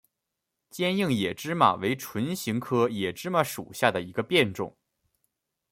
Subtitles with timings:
[0.71, 4.75] 坚硬野芝麻为唇形科野芝麻属下的一个变种。